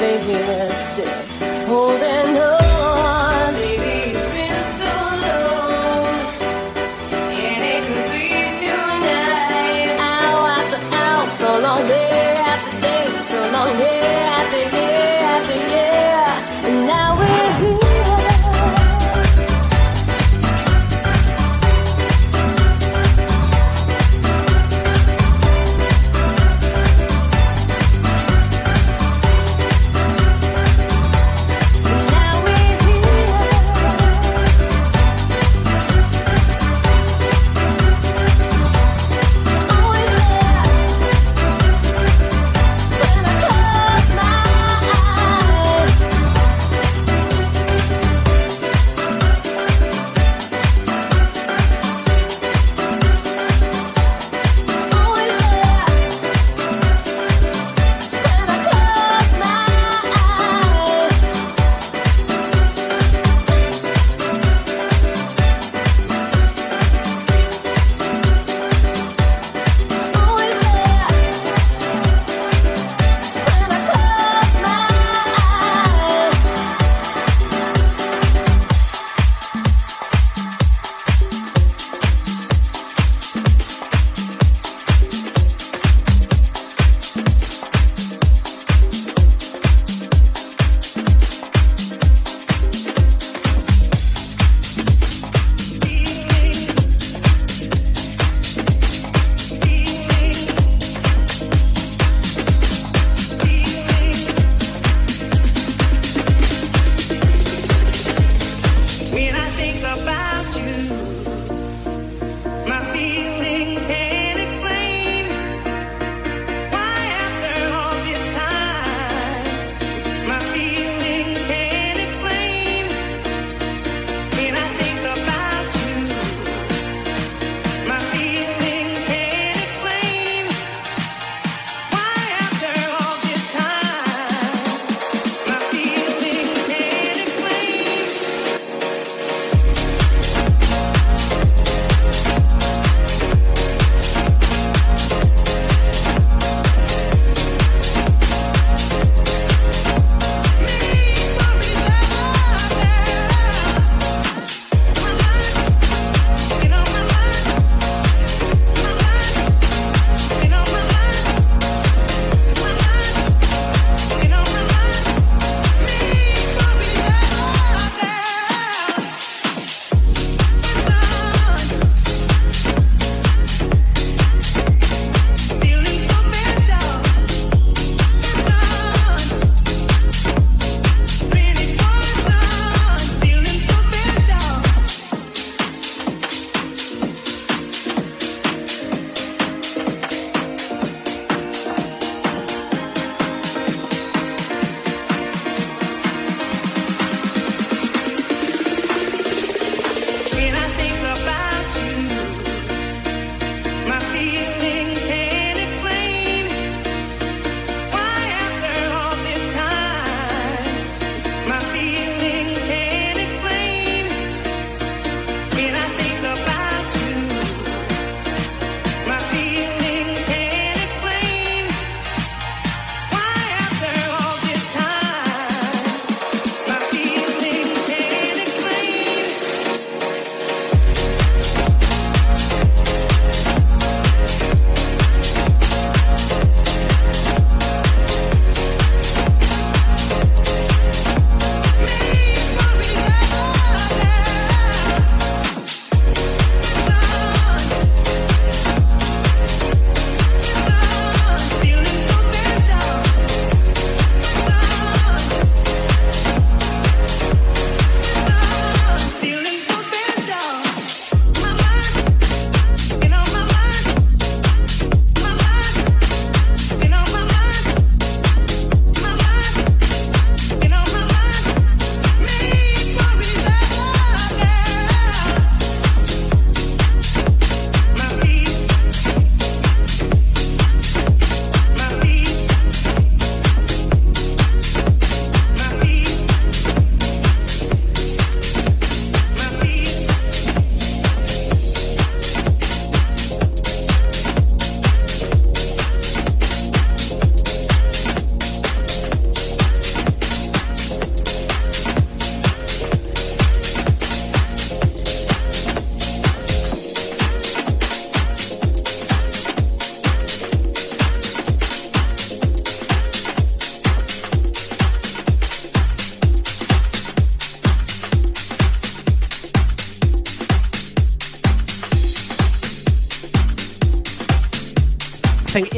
Be 0.00 0.16
here 0.16 0.70
still, 0.92 1.66
holding 1.68 2.38
on. 2.38 2.49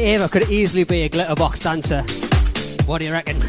Ava 0.03 0.27
could 0.27 0.49
easily 0.49 0.83
be 0.83 1.03
a 1.03 1.09
glitterbox 1.09 1.63
dancer. 1.63 2.01
What 2.85 2.97
do 2.97 3.05
you 3.05 3.13
reckon? 3.13 3.39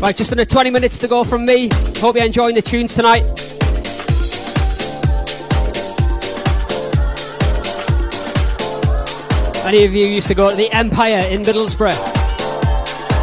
Right, 0.00 0.16
just 0.16 0.30
under 0.30 0.44
20 0.44 0.70
minutes 0.70 0.96
to 1.00 1.08
go 1.08 1.24
from 1.24 1.44
me. 1.44 1.70
Hope 1.96 2.14
you're 2.14 2.24
enjoying 2.24 2.54
the 2.54 2.62
tunes 2.62 2.94
tonight. 2.94 3.24
Many 9.64 9.84
of 9.84 9.92
you 9.92 10.06
used 10.06 10.28
to 10.28 10.34
go 10.36 10.48
to 10.48 10.54
the 10.54 10.70
Empire 10.70 11.26
in 11.30 11.42
Middlesbrough. 11.42 11.98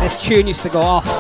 This 0.02 0.22
tune 0.22 0.48
used 0.48 0.64
to 0.64 0.70
go 0.70 0.82
off. 0.82 1.15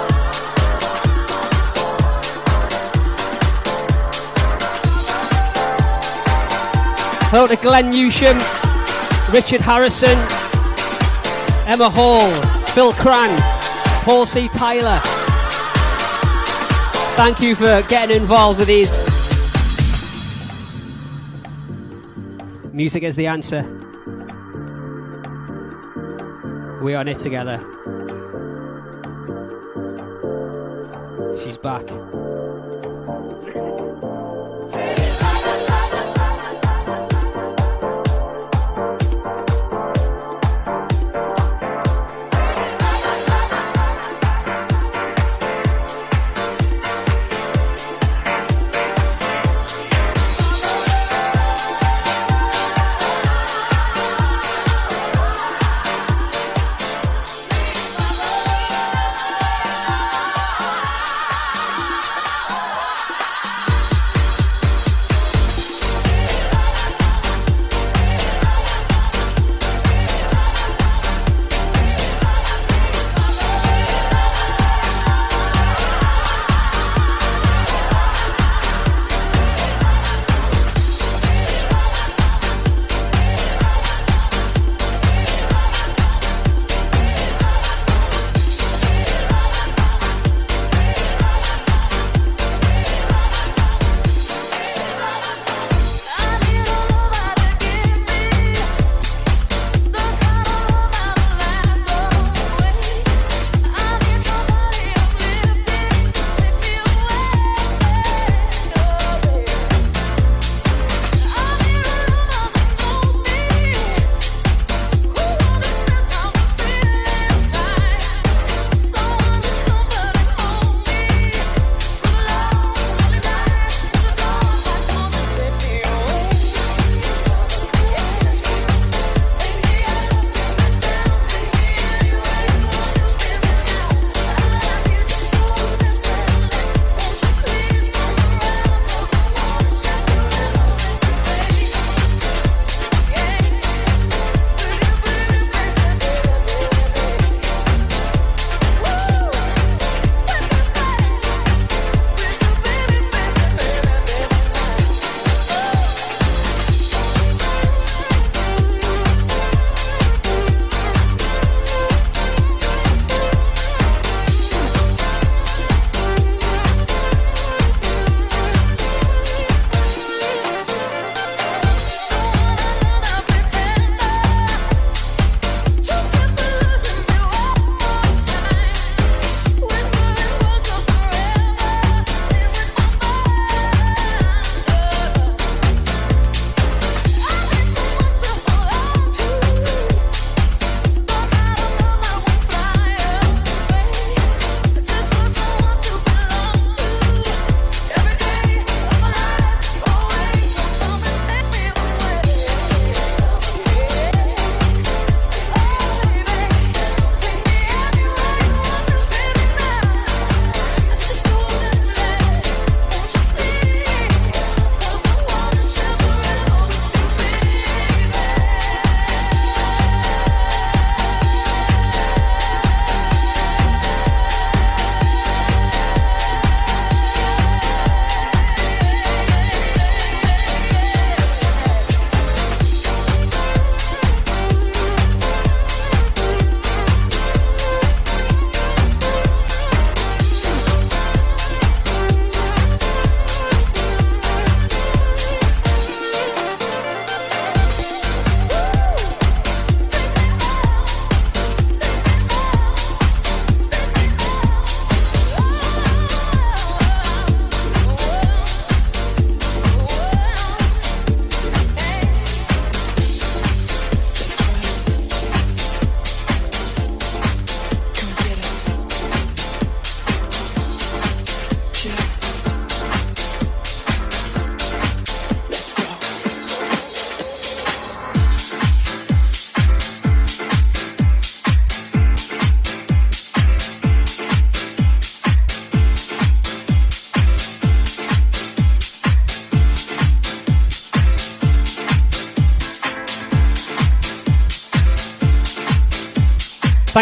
Hello 7.35 7.47
to 7.47 7.57
Glenn 7.57 7.91
Newsham, 7.91 8.39
Richard 9.33 9.59
Harrison, 9.59 10.17
Emma 11.67 11.89
Hall, 11.89 12.31
Phil 12.67 12.93
Cran, 12.93 13.37
Paul 14.05 14.25
C. 14.25 14.47
Tyler. 14.47 15.01
Thank 17.17 17.41
you 17.41 17.55
for 17.55 17.83
getting 17.89 18.15
involved 18.15 18.59
with 18.59 18.69
these. 18.69 18.97
Music 22.73 23.03
is 23.03 23.17
the 23.17 23.27
answer. 23.27 23.63
We 26.81 26.95
are 26.95 27.01
in 27.01 27.09
it 27.09 27.19
together. 27.19 27.74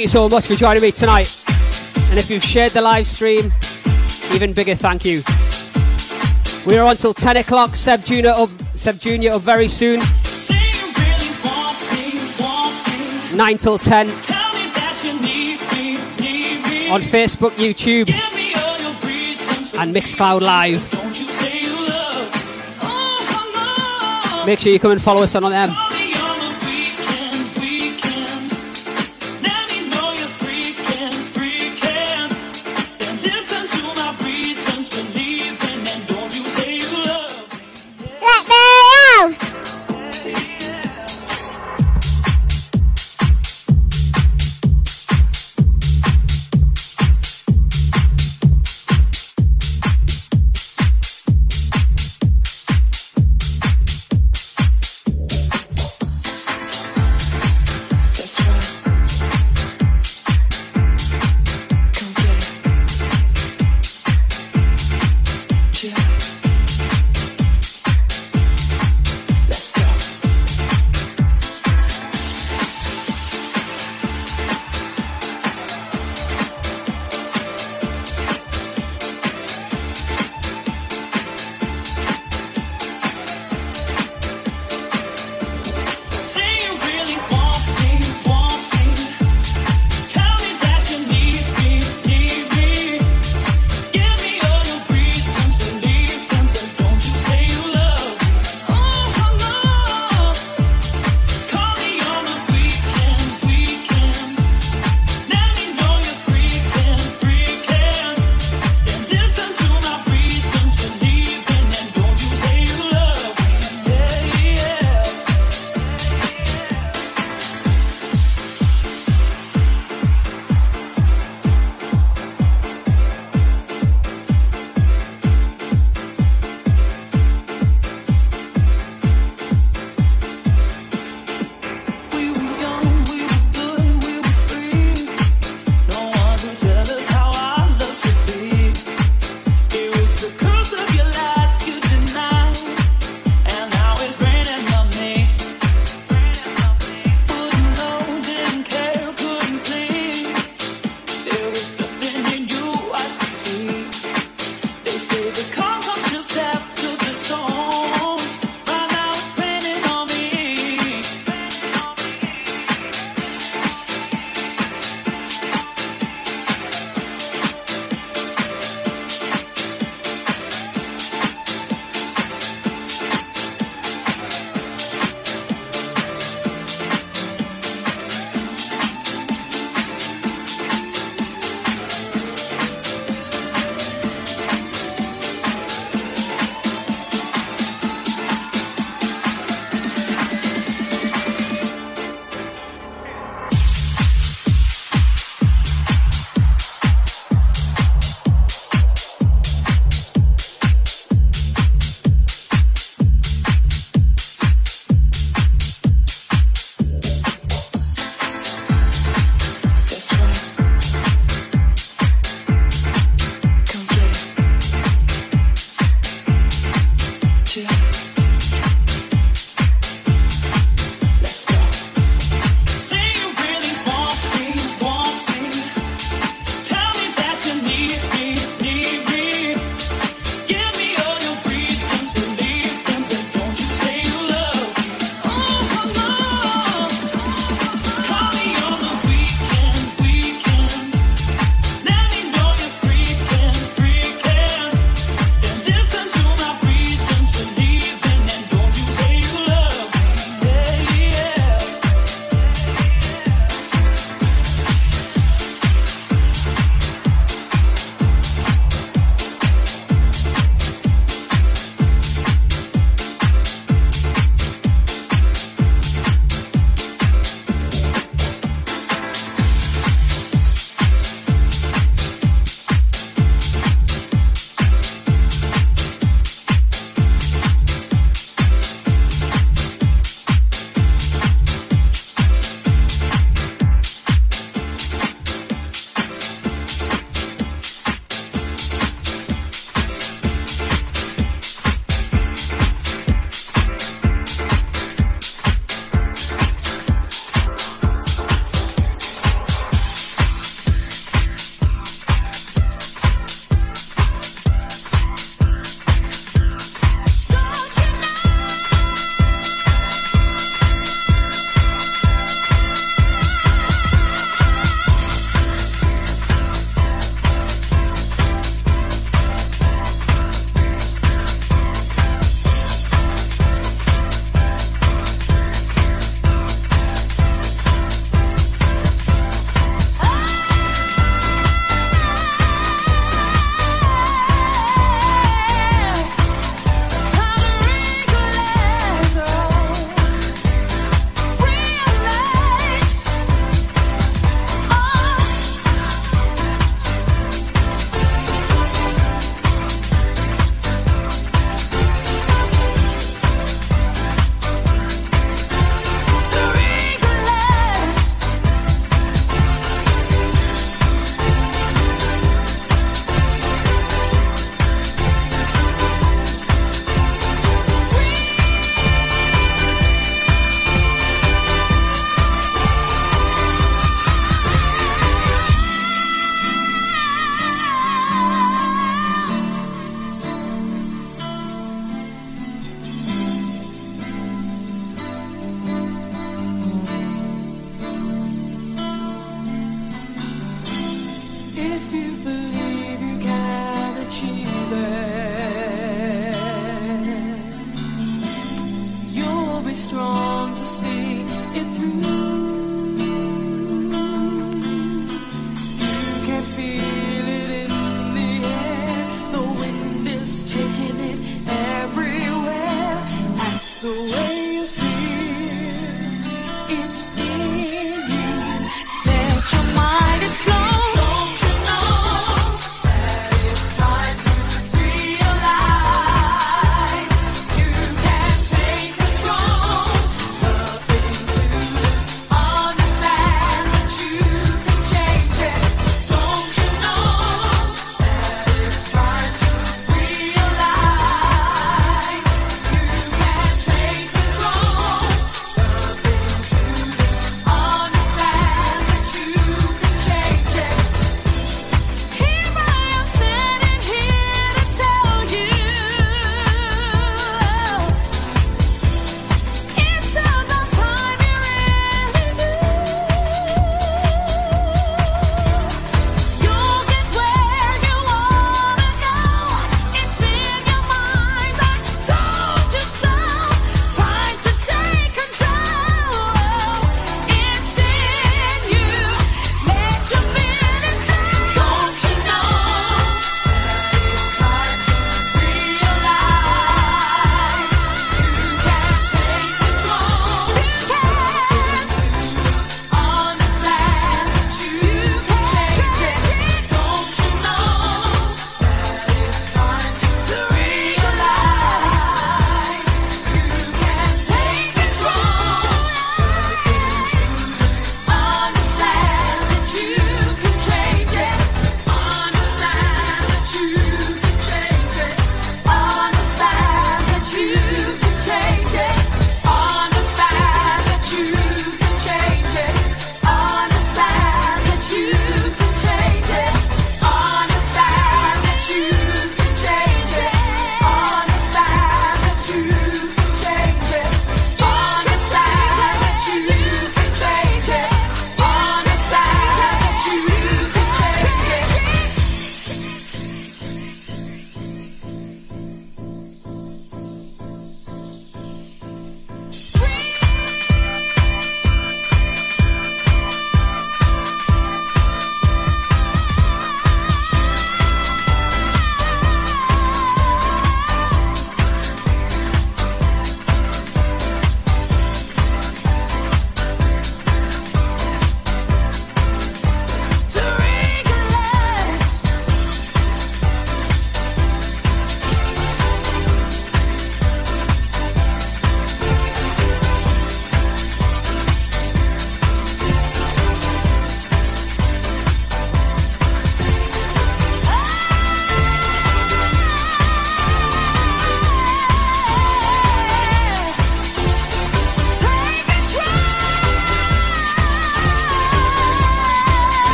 Thank 0.00 0.08
you 0.08 0.18
so 0.18 0.30
much 0.30 0.46
for 0.46 0.54
joining 0.54 0.82
me 0.82 0.92
tonight. 0.92 1.44
And 1.94 2.18
if 2.18 2.30
you've 2.30 2.42
shared 2.42 2.72
the 2.72 2.80
live 2.80 3.06
stream, 3.06 3.52
even 4.32 4.54
bigger 4.54 4.74
thank 4.74 5.04
you. 5.04 5.22
We're 6.64 6.82
on 6.82 6.96
till 6.96 7.12
10 7.12 7.36
o'clock. 7.36 7.76
Seb 7.76 8.02
Junior 8.06 8.30
up, 8.30 8.48
Seb 8.76 8.98
Junior 8.98 9.32
up 9.32 9.42
very 9.42 9.68
soon. 9.68 10.00
9 13.36 13.58
till 13.58 13.76
10 13.76 14.08
on 16.88 17.02
Facebook, 17.02 17.50
YouTube, 17.58 18.08
and 19.78 19.94
Mixcloud 19.94 20.40
Live. 20.40 20.80
Make 24.46 24.60
sure 24.60 24.72
you 24.72 24.80
come 24.80 24.92
and 24.92 25.02
follow 25.02 25.22
us 25.24 25.34
on 25.34 25.42
them. 25.42 25.89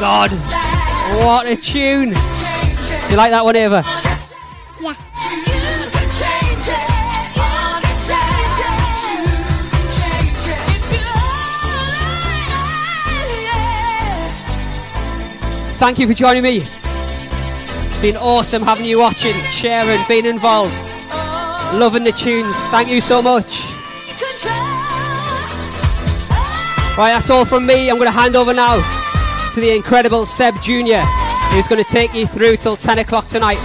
God. 0.00 0.30
What 1.22 1.46
a 1.46 1.54
tune. 1.56 2.08
Do 2.08 3.10
you 3.10 3.16
like 3.16 3.30
that 3.32 3.44
one, 3.44 3.54
Ava? 3.54 3.84
Yeah. 3.84 4.94
Thank 15.74 15.98
you 15.98 16.06
for 16.06 16.14
joining 16.14 16.44
me. 16.44 16.62
It's 16.62 17.98
been 18.00 18.16
awesome 18.16 18.62
having 18.62 18.86
you 18.86 19.00
watching, 19.00 19.34
sharing, 19.50 20.02
being 20.08 20.24
involved, 20.24 20.74
loving 21.74 22.04
the 22.04 22.12
tunes. 22.12 22.56
Thank 22.68 22.88
you 22.88 23.02
so 23.02 23.20
much. 23.20 23.66
Right, 26.96 27.12
that's 27.12 27.28
all 27.28 27.44
from 27.44 27.66
me. 27.66 27.90
I'm 27.90 27.96
going 27.96 28.06
to 28.06 28.12
hand 28.12 28.34
over 28.34 28.54
now 28.54 28.99
to 29.54 29.60
the 29.60 29.74
incredible 29.74 30.24
Seb 30.26 30.54
Jr., 30.60 31.00
who's 31.50 31.66
going 31.66 31.82
to 31.82 31.90
take 31.90 32.14
you 32.14 32.26
through 32.26 32.56
till 32.56 32.76
10 32.76 33.00
o'clock 33.00 33.26
tonight. 33.26 33.58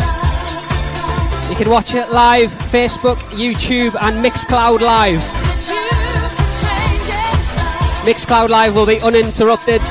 You 1.50 1.56
can 1.56 1.70
watch 1.70 1.94
it 1.94 2.10
live, 2.12 2.50
Facebook, 2.50 3.18
YouTube, 3.32 3.96
and 4.02 4.26
Mixcloud 4.26 4.82
Live. 4.82 5.20
Mixcloud 8.04 8.50
Live 8.50 8.76
will 8.76 8.86
be 8.86 9.00
uninterrupted. 9.00 9.82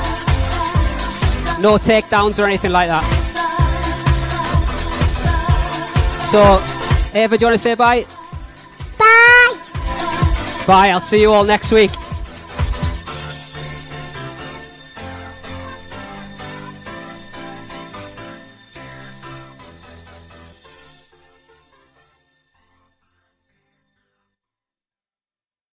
No 1.61 1.77
takedowns 1.77 2.39
or 2.39 2.45
anything 2.45 2.71
like 2.71 2.89
that. 2.89 3.03
So, 6.31 6.59
Ava, 7.17 7.37
do 7.37 7.41
you 7.43 7.47
want 7.47 7.53
to 7.53 7.57
say 7.57 7.75
bye? 7.75 8.05
Bye. 8.99 9.57
Bye. 10.67 10.89
I'll 10.89 10.99
see 10.99 11.21
you 11.21 11.31
all 11.31 11.45
next 11.45 11.71
week. 11.71 11.91